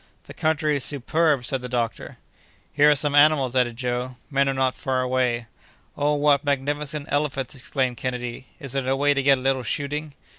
[0.23, 2.17] "The country is superb!" said the doctor.
[2.73, 4.15] "Here are some animals," added Joe.
[4.31, 5.45] "Men are not far away."
[5.95, 8.47] "Oh, what magnificent elephants!" exclaimed Kennedy.
[8.59, 10.15] "Is there no way to get a little shooting?"